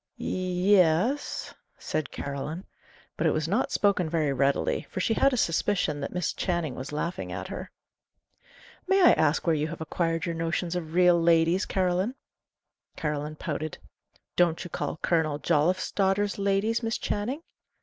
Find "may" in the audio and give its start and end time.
8.87-8.99